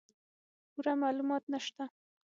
[0.71, 1.83] پوره معلومات نشته